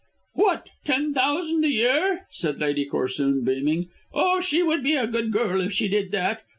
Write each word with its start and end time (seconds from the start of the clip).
"What, 0.33 0.67
ten 0.83 1.13
thousand 1.13 1.63
a 1.63 1.69
year?" 1.69 2.25
said 2.31 2.59
Lady 2.59 2.87
Corsoon 2.89 3.45
beaming. 3.45 3.89
"Oh, 4.11 4.39
she 4.41 4.63
would 4.63 4.81
be 4.81 4.95
a 4.95 5.05
good 5.05 5.31
girl 5.31 5.61
if 5.61 5.73
she 5.73 5.87
did 5.87 6.09
that. 6.11 6.41